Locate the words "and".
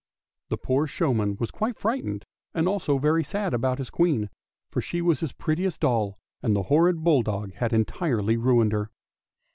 2.55-2.67, 6.41-6.55